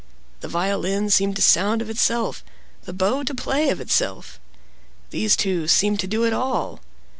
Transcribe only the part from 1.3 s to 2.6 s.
to sound of itself,